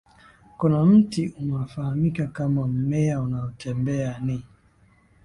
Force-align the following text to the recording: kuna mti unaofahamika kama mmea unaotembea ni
kuna 0.57 0.85
mti 0.85 1.33
unaofahamika 1.41 2.27
kama 2.27 2.67
mmea 2.67 3.21
unaotembea 3.21 4.19
ni 4.19 4.43